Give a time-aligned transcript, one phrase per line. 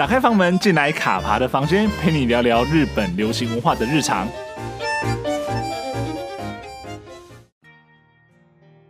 [0.00, 4.26] 打开房门，进来卡爬的房间，陪你聊聊日本流行文化的日常。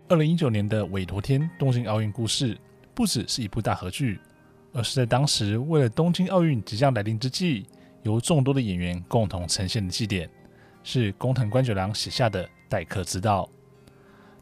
[0.07, 2.57] 二零一九年的委托天东京奥运故事，
[2.95, 4.21] 不只是一部大合剧，
[4.73, 7.67] 而是在当时为了东京奥运即将来临之际，
[8.05, 10.31] 由众多的演员共同呈现的祭典，
[10.85, 13.49] 是宫藤官九郎写下的待客之道。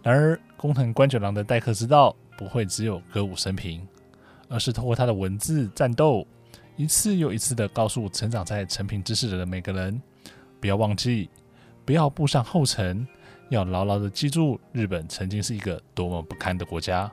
[0.02, 3.88] 然而，宫藤官九郎的待客之道不会只有歌舞升平，
[4.50, 6.26] 而是透过他的文字战斗。
[6.78, 10.00] 一次又一次地告诉成长在承平之世的每个人，
[10.60, 11.28] 不要忘记，
[11.84, 13.04] 不要步上后尘，
[13.48, 17.10] 要牢牢地记住日本曾经是一个多么不堪的国家。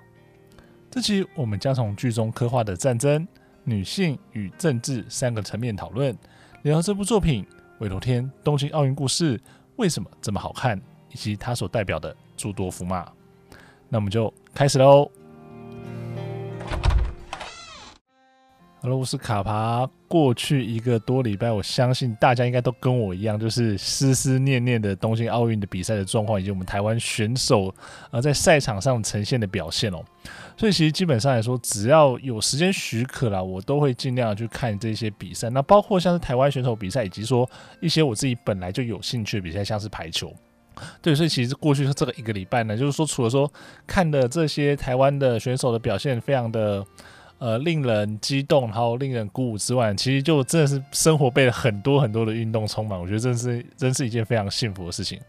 [0.92, 3.28] 这期我们将从剧中刻画的战争、
[3.64, 6.16] 女性与政治三个层面讨论，
[6.62, 7.44] 聊聊这部作品
[7.80, 9.36] 《委托天东京奥运故事》
[9.78, 10.80] 为什么这么好看，
[11.12, 13.12] 以及它所代表的诸多福码。
[13.90, 15.12] 那我们就开始喽。
[18.86, 19.90] 俄罗斯卡爬。
[20.08, 27.74] 过去一个多礼拜，我相信大家应该都跟我一样，就是思思念念的东京奥运的比赛的状况，以及我们台湾选手
[28.12, 30.02] 呃在赛场上呈现的表现哦。
[30.56, 35.50] 所以其实基本上来说，只要有时间许可啦，我都会尽量去看这些比赛。
[35.50, 37.50] 那包括像是台湾选手比赛，以及说
[37.82, 40.32] 一些我自己本来就有兴趣的比赛，像是排球。
[41.02, 43.52] 对，所以其实过去这个一个礼拜呢，就是说除了说
[43.86, 46.86] 看的这些台湾的选手的表现，非常的。
[47.46, 53.00] 呃，令人激动，然后令人鼓舞之外，其实就真的是生活被很多很多的运动充满。
[53.00, 55.20] 我觉得真是真是一件非常幸福的事情。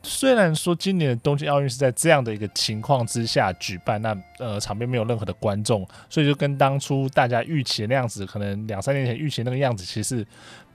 [0.00, 10.24] 虽然说今年的东京奥运是在这样的一个情况之下举办，那呃场边没有任何的观众，所以就跟当初大家预期的那样子，可能两三年前预期那个样子，其实。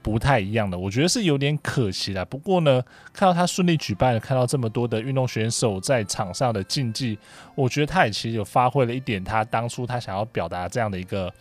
[0.02, 2.24] 不太一样的，我觉得是有点可惜啦。
[2.24, 2.80] 不过呢，
[3.12, 7.18] 看到他顺利举办，看到这么多的运动选手在场上的竞技，
[7.56, 11.32] 我觉得他也其实有发挥了一点他当初他想要表达这样的一个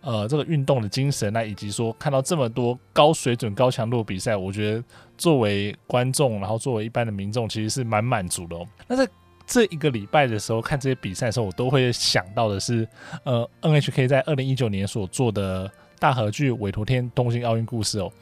[0.00, 4.82] 呃这个运动的精神，那以及说看到这么多高水准、高强度比赛，我觉得
[5.16, 8.66] 作为观众，然后作为一般的民众，其实是蛮满足的哦。
[8.88, 9.08] 那在
[9.46, 12.88] 这一个礼拜的时候看这些比赛的时候，我都会想到的是，
[13.22, 15.70] 呃，NHK 在二零一九年所做的。
[15.98, 18.12] 大河剧《委托天东京奥运故事》哦，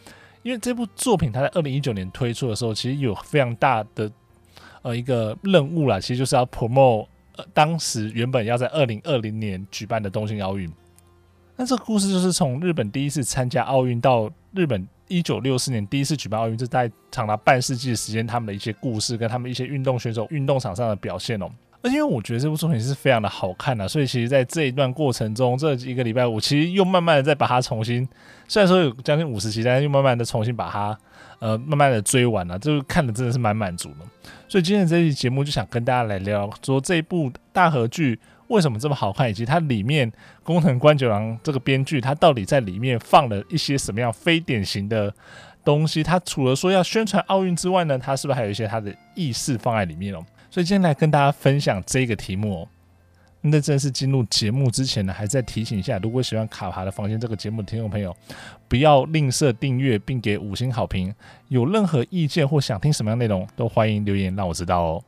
[0.43, 4.11] 因为这部作品它在二零一九年推出的时候，其实有非常大的
[4.83, 7.07] 呃一个任务啦，其实就是要 promote
[7.37, 10.71] 呃当时原本要在二零二零年举办的东京奥运。
[11.57, 21.51] 那这个故事就是从日本第一次参加奥运到日本一九六四年第一次举办奥运，这在长达半世纪的时间，他们的一些故事跟他们一些运动选手运动场上的表现哦。
[21.89, 28.07] 因为我觉得这部作品是非常的好看的，所以其实，在这一段过程中，这一个礼拜，我其实又慢慢的再把它重新，
[28.49, 30.99] 虽然说有将近五十集，但是又慢慢的重新把它，
[31.39, 33.97] 呃，慢慢的追完了，就是看的真的是蛮满足的。
[34.49, 38.19] 所以今天这期节目就想跟大家来聊，说这一部大河剧
[38.49, 40.11] 为什么这么好看，以及它里面
[40.43, 45.13] 宫藤官九郎这个编剧，他到底在里面放了一些什么样非典型的
[45.65, 46.03] 东西？
[46.03, 50.25] 他除了说要宣传奥运之外呢，他是不是还有一些他的意识放在里面哦？
[50.57, 52.69] 所以今天来跟大家分享这个题目哦。
[53.43, 58.17] 那正式进入节目之前呢，还在提醒一下，如果喜欢卡爬的房间这个节目的听众朋友，
[58.67, 61.15] 不要吝啬订阅并给五星好评。
[61.49, 65.05] 有任何意见或想听什么样内容，都欢迎留言让我知道哦。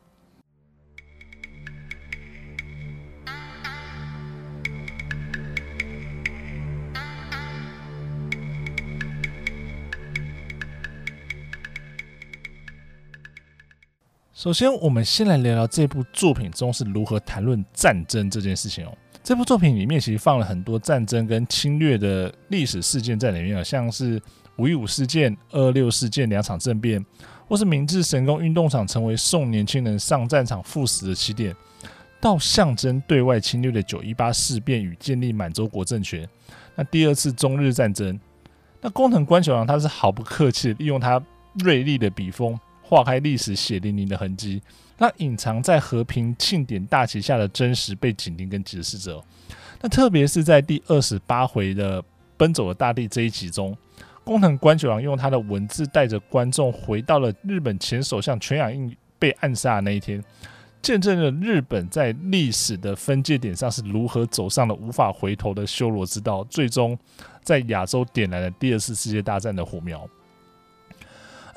[14.39, 18.97] 首先，我们先来聊聊这部作品中是如何谈论战争这件事情哦。
[19.21, 24.17] 这部作品里面其实放了很多战争跟侵略的历史事件在里面啊，像是
[24.55, 27.05] 五一五事件、二六事件两场政变，
[27.49, 31.53] 或是明治神宫运动场成为送年轻人上战场赴死的起点，
[32.21, 36.25] 到象征对外侵略的九一八事变与建立满洲国政权。
[36.75, 38.17] 那第二次中日战争，
[38.79, 41.21] 那宫藤官九郎他是毫不客气，利用他
[41.55, 42.57] 锐利的笔锋。
[42.89, 44.59] 划开历史血淋淋的痕迹，
[44.97, 49.23] 那隐藏在和平庆典大旗下的真实被紧盯跟解释者。
[49.79, 52.01] 那特别是在第二十八回的
[52.35, 53.77] 《奔走的大地》这一集中，
[54.23, 60.23] 工藤官九郎用他的文字带着观众回到了日本前首相全养义被暗杀的那一天，
[60.81, 66.97] 见证了日本在历史的分界点上是如何走上了无法回头的修罗之道，最终
[67.43, 70.09] 在亚洲点燃了第二次世界大战的火苗。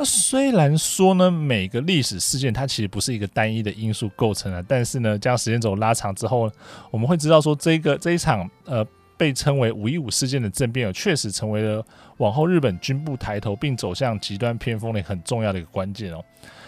[0.05, 6.51] 虽然说呢，每个历史事件它其实不是一个单一的因素构成的，但是呢，将时间轴拉长之后，
[6.91, 11.85] 我们会知道说，这个这一场呃被称为五一五事件的政变，确实成为了
[12.19, 16.25] 往后日本军部抬头并走向极端偏锋的很重要的一个关键哦。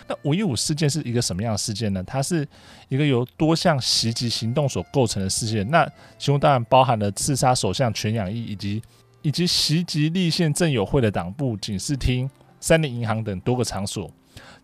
[0.07, 2.03] 那五一五事件是一个什么样的事件呢？
[2.07, 2.47] 它是
[2.89, 5.87] 一个由多项袭击行动所构成的事件，那
[6.19, 8.83] 其中当然包含了刺杀首相全养义以及。
[9.23, 12.29] 以及袭击立宪政友会的党部、警视厅、
[12.65, 14.11] 三菱银行等多个场所。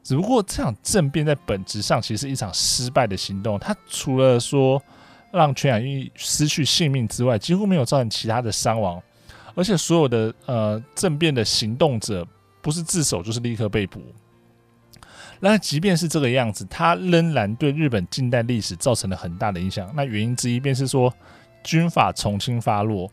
[0.02, 3.58] 只不过这场政变在本质上其实是一场失败的行动。
[3.58, 4.82] 它除了说
[5.31, 8.99] 让全亚裔失去性命之外，几乎没有造成其他的伤亡。
[9.55, 12.26] 而且所有的呃政变的行动者
[12.62, 14.00] 不是自首就是立刻被捕。
[15.38, 19.93] 那即便是这个样子，它仍然对日本近代历史造成了很大的影响。
[19.94, 21.12] 那原因之一便是说，
[21.62, 23.11] 军法从轻发落。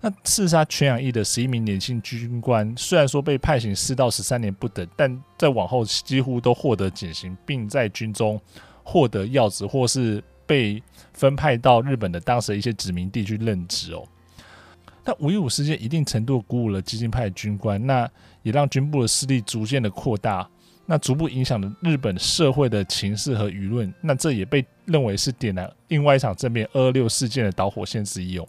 [0.00, 8.40] 那刺杀全养义的十一名年轻军官，虽然说被判刑四到十三年不等，但在往后几乎都获得减刑，并在军中
[8.84, 10.82] 获得要职，或是被
[11.12, 14.06] 分派到日本的当时的一些殖民地去任职哦。
[15.04, 18.08] 那五一五事件一定程度鼓舞了激进派军官，那
[18.42, 20.48] 也让军部的势力逐渐的扩大。
[20.84, 28.46] 那逐步影响了日本社会的情势和舆论，那这也被认为是点燃另外一场政变二二六事件的导火线之一哦。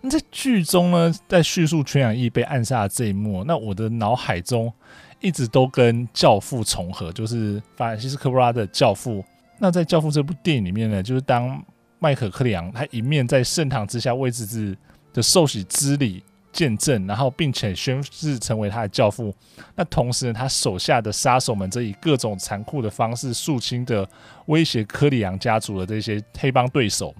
[0.00, 4.72] 那在剧中呢，在叙述全养义被暗杀的这一幕，那我的脑海中
[5.20, 9.18] 一直都跟《教父》重合，就是法兰西斯科·布拉的《教父》。
[9.58, 11.62] 那在《教父》这部电影里面呢，就是当
[11.98, 14.76] 迈克·克里昂他一面在圣堂之下为自己
[15.12, 16.22] 的受洗之礼。
[16.52, 19.32] 见证，然后并且宣誓成为他的教父。
[19.76, 24.04] 那同时呢，他手下的杀手们则以各种残酷的方式肃清的
[24.46, 27.14] 威胁柯里昂家族的这些黑帮对手。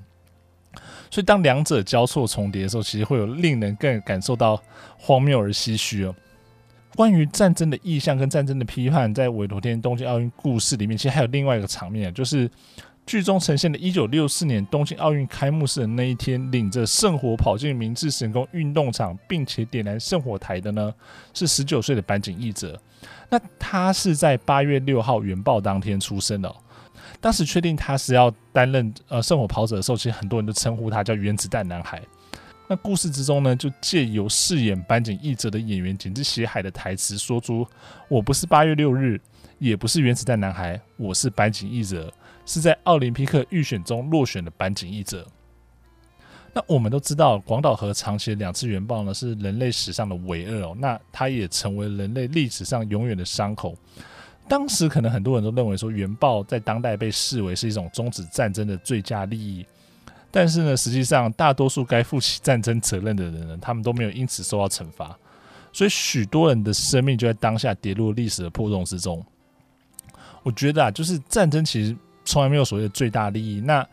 [1.11, 4.63] 所以，当两者交错重叠的时候，其实会有令人更感受到
[4.97, 6.15] 荒谬而唏嘘哦。
[6.95, 12.51] 关于战争的意象跟战争的批判，在委托天东京奥运故事里面，其实还有另外一个场面，就是。
[13.07, 20.95] 剧中呈现的1964年东京奥运开幕式的那一天，领着圣火跑进明治神宫运动场，并且点燃圣火台的呢，
[21.35, 22.81] 是19岁的坂井义哲。
[23.29, 26.55] 那他是在8月6号原爆当天出生的。
[27.21, 32.03] 当时确定他是要担任呃圣火跑者的时候，其实很多人都称呼他叫原子弹男孩。
[32.67, 37.67] 那故事之中呢，就借由饰演坂井义则的演员井之血海的台词，说出
[38.09, 39.21] ：“我不是八月六日，
[39.59, 42.13] 也不是原子弹男孩，我是坂井义则。”
[42.47, 45.25] 是在奥林匹克预选中落选的坂井义则。
[46.53, 50.77] 那我们都知道，广岛和长崎两次原爆呢，是人类史上的唯二哦。
[50.77, 53.77] 那它也成为人类历史上永远的伤口。
[54.51, 59.65] 当时可能很多人都认为说，原爆在当代被视为是一种终止战争的最佳利益。
[60.29, 65.17] 但是呢，实际上大多数该负起战争责任的人呢，他们都没有因此受到惩罚。
[65.73, 69.25] 所以许多人的生命就在当下跌入历史的破洞之中。
[70.43, 71.97] 我觉得啊，就是战争其实。
[72.23, 73.61] 从来没有所谓的最大利益。
[73.63, 73.85] 那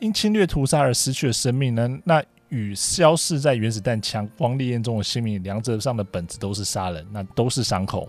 [0.00, 1.88] 因侵略屠杀而失去的生命呢？
[2.04, 8.06] 那与消逝在原子弹强光烈焰中的性命，两者上的本质都是杀人，那都是伤口。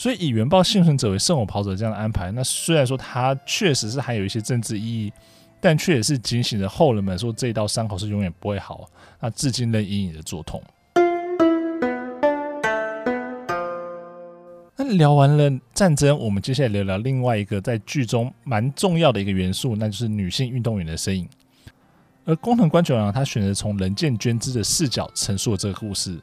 [0.00, 5.12] 所以以原爆幸存者为圣火跑者这样的安排，那虽然说它确实是还有一些政治意义，
[5.60, 8.88] 但却也是警醒着后人们说，这一道伤口是永远不会好，
[9.20, 10.62] 那至今仍隐隐的作痛。
[14.74, 21.28] 那聊完了战争，我们接下来聊聊另外一个在剧中蛮重要的一个元素，那就是女性运动员的身影。
[22.24, 26.18] 而宫藤官九郎他选择从人见绢枝的视角陈述了这个故事。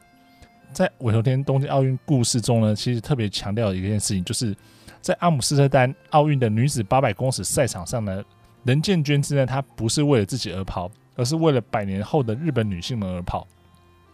[0.73, 4.55] 在尾头天东京奥运故事中呢，其实特别强调一件事情，就是
[5.01, 8.23] 在阿姆斯特丹奥运的女子八百公尺赛场上呢，
[8.63, 13.47] 人见娟之呢，她不是为了自己而跑，而是为了百年后的日本女性们而跑。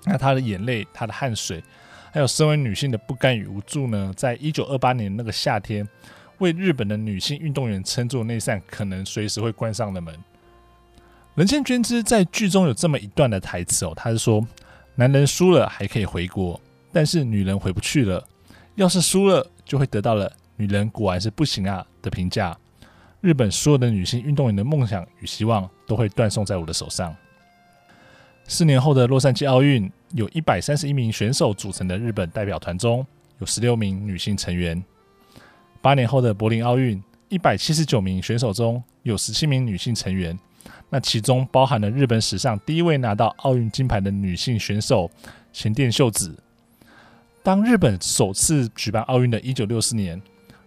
[0.05, 1.63] 那她的眼泪，她的汗水。
[2.11, 5.87] 还有身为女性的不甘与无助呢，在一九二八年那个夏天，
[6.37, 10.15] 为日本的女性运动员撑住那扇可能随时会关上的门。
[11.33, 14.45] 人见娟之在剧中有这么一段的台词哦，他是说
[14.95, 16.59] ：“男人输了还可以回国，
[16.91, 18.23] 但是女人回不去了。
[18.75, 22.57] 要是输了，就会得到了‘女人果然是不行啊’的评价。
[23.21, 27.15] 日本所有的女性运动员的梦想与希望都会断送在我的手上。”
[28.45, 33.05] 四年后的洛杉矶奥运，有一百三十一名选手组成的日本代表团中，
[33.39, 34.83] 有十六名女性成员。
[35.81, 40.37] 八年后的柏林奥运，一百七十九名选手中有十七名女性成员，
[40.93, 45.09] 那其中包含了日本史上第一位拿到奥运金牌的女性选手
[45.51, 46.37] 前田秀子。
[47.41, 50.21] 当日本首次举办奥运的一九六四年，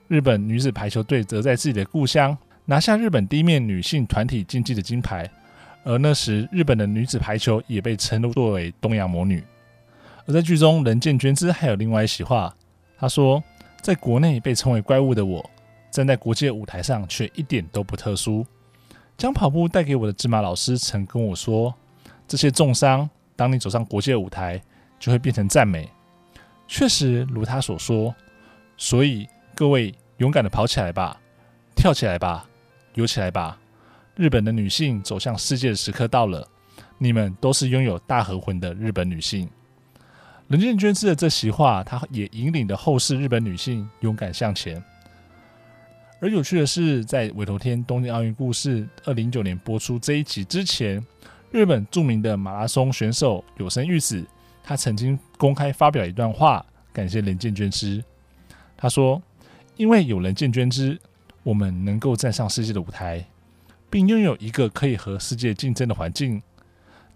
[0.09, 5.30] 日本女子排球队则在自己的故乡拿下日本第一面女性团体竞技的金牌。
[5.85, 9.40] 而那时，日本的女子排球也被称作为“东洋魔女”。
[10.26, 12.52] 而在剧中，人见绢枝还有另外一席话，
[12.99, 13.40] 她说
[13.80, 15.49] ：“在国内被称为怪物的我，
[15.92, 18.45] 站在国际舞台上却一点都不特殊。
[19.16, 21.75] 将跑步带给我的芝麻老师曾跟我说，
[22.28, 24.62] 这些重伤，当你走上国际舞台，
[24.99, 25.88] 就会变成赞美。
[26.68, 28.14] 确实如他所说，
[28.76, 31.18] 所以各位勇敢的跑起来吧，
[31.75, 32.46] 跳起来吧，
[32.94, 33.58] 游起来吧。”
[34.16, 36.46] 日本的女性走向世界的时刻到了，
[36.96, 39.49] 你们都是拥有大和魂的日本女性。
[40.49, 44.82] 人见绢枝的这席话，她也引领了后世日本女性勇敢向前。
[46.18, 51.04] 而有趣的是，在委托天东京奥运故事二零一九年播出这一集之前，
[51.50, 54.25] 日本著名的马拉松选手有生裕子，
[54.62, 58.02] 他曾经公开发表一段话，感谢人见捐之。
[58.76, 59.23] 他说
[59.76, 60.99] ：“因为有人见捐之，
[61.42, 63.25] 我们能够站上世界的舞台，
[63.90, 66.42] 并拥有一个可以和世界竞争的环境。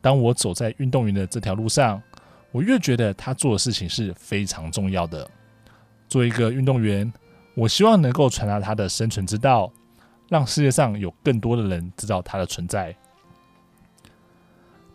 [0.03, 2.03] 当我走在运动员的这条路上。”
[2.53, 5.31] 我越觉得他做的事情是非常重要的。
[6.09, 7.13] 作为一个运动员，
[7.61, 9.71] 我希望能够传达他的生存之道，
[10.31, 12.97] 让世界上有更多的人知道他的存在。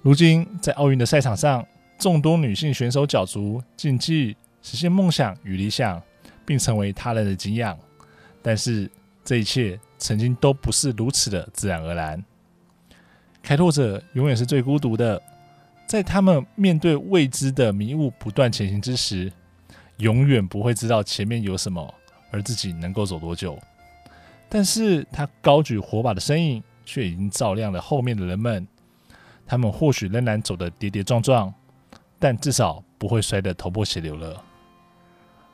[0.01, 1.63] 如今，在奥运的赛场上，
[1.99, 6.01] 众多女性选手角逐竞技，实现梦想与理想，
[6.43, 7.77] 并成为他人的敬仰。
[8.41, 8.89] 但是，
[9.23, 12.25] 这一切曾经都不是如此的自然而然。
[13.43, 15.21] 开拓者永远是最孤独的。
[15.85, 19.31] 在他们面对未知的迷雾不断前行之时，
[19.97, 21.93] 永远不会知道前面有什么，
[22.31, 23.57] 而自己能够走多久。
[24.47, 28.67] 但是他高举火把的身影，却已经照亮了后面的人们。
[29.47, 31.53] 他们或许仍然走得跌跌撞撞，
[32.17, 34.41] 但至少不会摔得头破血流了。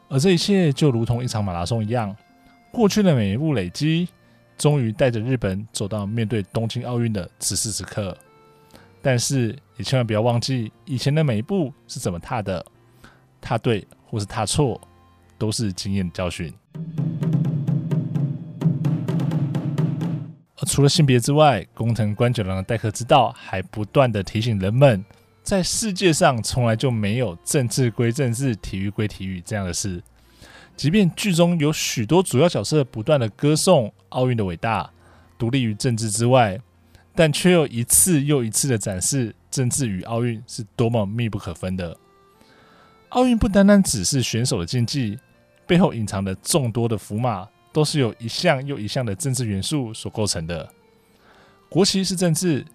[0.08, 2.16] 而这一切就如同一场马拉松一样，
[2.72, 4.08] 过去的每一步累积，
[4.58, 8.18] 终于带着日本走到面对东京奥运的此时此刻。
[9.02, 12.66] 但是也千万不要忘记，以前的每一步是怎么踏的，
[13.42, 14.80] 踏对或是踏错，
[15.38, 16.54] 都是经验教训。
[20.68, 25.04] 除了性别之外，宫藤官九郎的待客之道还不断地提醒人们，
[25.44, 30.02] 在世界上从来就没有政治归政治、体育归体育这样的事。
[30.78, 34.90] 即便剧中有许多主要角色不断地歌颂奥运的伟大，
[35.38, 36.60] 独立于政治之外。
[37.14, 41.98] 但却又一次又一次的展示政治与奥运是多么密不可分的。
[43.10, 45.20] 奥运不单单只是选手的竞技，
[45.72, 50.70] 背后隐藏的众多的符码，都是由一项又一项的政治元素所构成的。
[51.70, 52.66] 国旗是政治，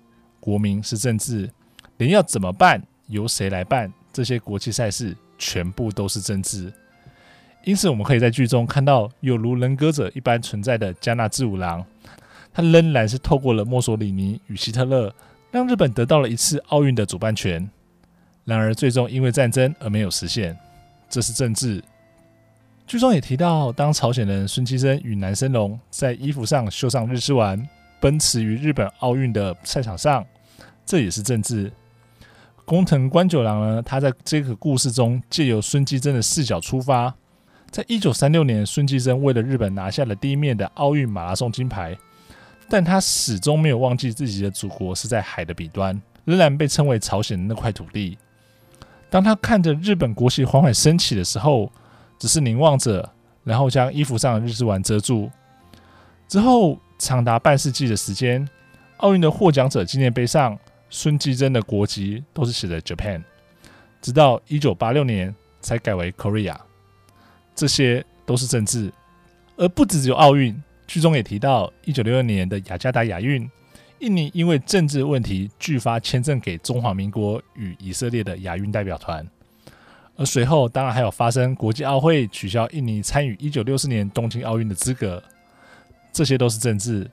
[0.41, 1.50] 国民是政治，
[1.99, 6.73] 连要怎么办、由谁来办这些国际赛事，全部都是政治。
[7.65, 11.85] 因此，我们可以在剧中看到有如人格者一般存在的加纳志五郎。
[12.55, 15.15] 他仍然是透过了墨索里尼与希特勒，
[15.50, 17.69] 让日本得到了一次奥运的主办权。
[18.47, 20.57] 然而，最终因为战争而没有实现，
[21.11, 21.85] 这是政治。
[22.87, 27.61] 剧中也提到，当朝鲜人孙姬珍与南生龙在衣服上绣上日之丸，
[28.00, 30.25] 奔驰于日本奥运的赛场上，
[30.85, 31.73] 这也是政治。
[32.64, 37.12] 宫藤官九郎呢，他在这个故事中借由孙姬珍的视角出发，
[37.73, 41.97] 在一九三六年，孙姬珍为了日本拿下了第一面的奥运马拉松金牌。
[42.69, 48.16] 但他始终没有忘记自己的祖国是在海的彼端，仍然被称为朝鲜的那块土地。
[49.11, 51.71] 当他看着日本国旗缓缓升起的时候，
[52.19, 53.13] 只是凝望着，
[53.45, 55.31] 然后将衣服上的日之丸遮住。
[56.29, 58.49] 之后长达半世纪的时间，
[58.99, 60.59] 奥运的获奖者纪念碑上，
[60.91, 63.23] 孙继珍的国籍都是写的 Japan，
[64.01, 66.57] 直到一九八六年才改为 Korea。
[67.55, 68.93] 这些都是政治，
[69.57, 70.63] 而不只有奥运。
[70.87, 73.51] 剧中也提到，一九六二年的雅加达亚运，
[73.99, 79.27] 印尼因为政治问题拒发签证给中华民国与以色列的亚运代表团，
[80.17, 85.23] 而随后当然还有发生国际奥会取消印尼参与一九六四年东京奥运的资格，
[86.13, 87.09] 这些都是政治，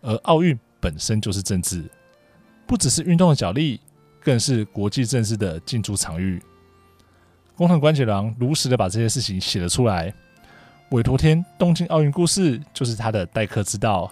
[0.00, 1.84] 而奥运本身就是政治，
[2.66, 3.80] 不只是运动的角力，
[4.20, 6.42] 更是国际政治的竞逐场域。
[7.54, 10.12] 工藤官九郎如实的把这些事情写了出来。
[10.90, 14.10] 委托天东京奥运故事就是他的待客之道，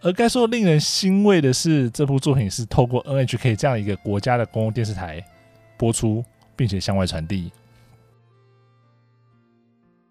[0.00, 5.22] 而该说令人欣慰的是，这部作品是透过 NHK 这样一个国家的公共电视台
[5.76, 6.24] 播出，
[6.56, 7.52] 并且向外传递。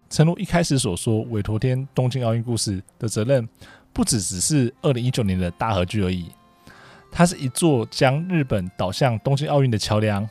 [0.08, 3.46] 诚如一开始所说，委托天东京奥运故事的责任
[3.92, 6.30] 不只只是二零一九年的大合剧而已，
[7.10, 10.26] 它是一座将日本导向东京奥运的桥梁，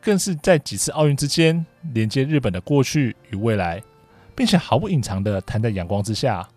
[0.00, 3.82] 更是在几次奥运之间连接日本的过去与未来。
[4.34, 6.48] 并且毫不隐藏地摊在阳光之下。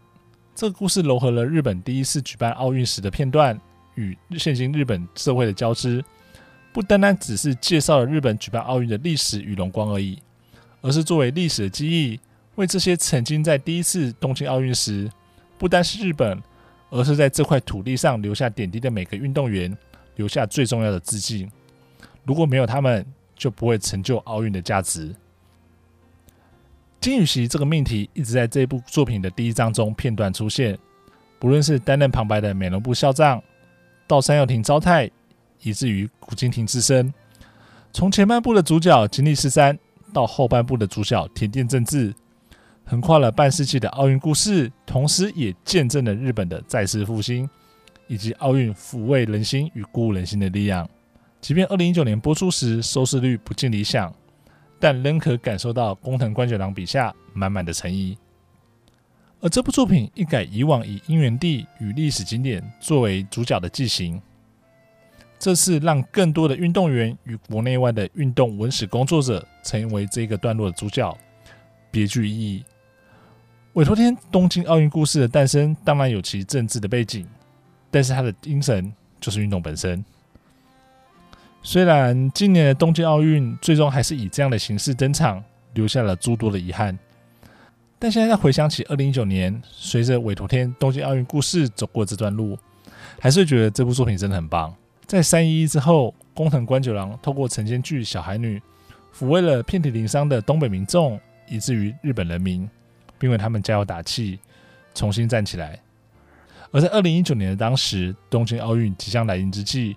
[0.56, 3.60] 这个故事糅合了日本第一次举办奥运时的片段
[3.96, 6.04] 与现今日本社会的交织，
[6.76, 10.22] 不单单只是介绍了日本举办奥运的历史与荣光而已，
[10.82, 12.20] 而是作为历史的记忆，
[12.56, 15.10] 为这些曾经在第一次东京奥运时，
[15.58, 16.38] 不单是日本，
[16.90, 19.74] 而是在这块土地上留下点滴的每个运动员，
[20.18, 21.50] 留下最重要的致敬。
[22.26, 23.06] 如果没有他们，
[23.38, 25.16] 就不会成就奥运的价值。
[27.00, 30.78] 金宇熙这个命题一直在这部作品的第一章中片段出现，
[31.40, 33.42] 不论是担任旁白的美容部校长，
[34.06, 35.10] 到山由廷昭太，
[35.66, 37.14] 以至于古津亭之声。
[37.92, 39.78] 从前半部的主角金立十三，
[40.14, 42.14] 到后半部的主角田畑正治，
[42.86, 47.50] 横跨了半世纪的奥运故事，同时也见证了日本的再次复兴，
[48.08, 50.88] 以及奥运抚慰人心与鼓舞人心的力量。
[51.42, 54.14] 即便二零一九年播出时收视率不尽理想，
[54.80, 58.18] 但仍可感受到工藤官九郎笔下满满的诚意。
[59.42, 64.20] 而这部作品一改以往以因缘地与历史景点作为主角的剂型，
[65.46, 71.16] 这次让更多的运动员与国内外的运动文史工作者成为这个段落的主角，
[71.92, 72.66] 别具意义。
[73.74, 77.28] 委托天东京奥运故事的诞生当然有其政治的背景，
[77.92, 80.04] 但是它的精神就是运动本身。
[81.62, 85.44] 虽然今年的东京奥运最终还是以这样的形式登场，
[85.76, 86.98] 留下了诸多的遗憾。
[88.00, 92.58] 但现在再回想起二零一九年，随着委托天东京奥运故事走过这段路，
[93.20, 94.76] 还是觉得这部作品真的很棒。
[95.08, 98.60] 在三一一之后，工藤官九郎透过成间剧《小孩女》，
[99.18, 102.70] 抚慰了遍体鳞伤的东北民众，以至于日本人民，
[103.18, 104.40] 并为他们加油打气，
[104.94, 105.80] 重新站起来。
[106.72, 109.96] 而在二零一九年的当时，东京奥运即将来临之际，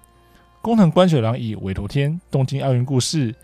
[0.62, 3.34] 工藤官九郎以委托天东京奥运故事，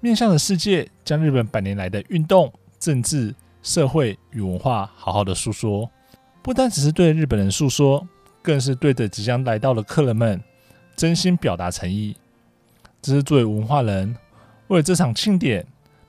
[0.00, 3.34] 面向着世界，将日本百年来的运动、政治。
[3.62, 5.90] 社会与文化好好的诉说，
[6.42, 8.06] 不单只是对日本人诉说，
[8.42, 10.38] 更是对着即将来到的客人们
[10.95, 12.15] 真心表达诚意。
[13.01, 14.15] 这是作为文化人
[14.67, 15.65] 为了这场庆典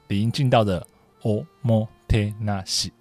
[0.08, 0.86] 理应尽到的
[1.22, 2.92] おもてなし。